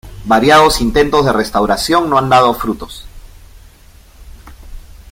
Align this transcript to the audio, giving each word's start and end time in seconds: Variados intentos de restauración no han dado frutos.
Variados 0.25 0.81
intentos 0.81 1.23
de 1.27 1.31
restauración 1.31 2.09
no 2.09 2.17
han 2.17 2.27
dado 2.27 2.55
frutos. 2.55 3.05